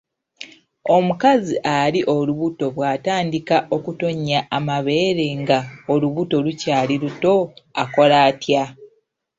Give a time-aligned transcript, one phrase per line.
[0.95, 5.59] Omukazi ali olubuto bw’atandika okutonnya amabeere nga
[5.93, 7.35] olubuto lukyali luto
[7.83, 8.63] akola atya?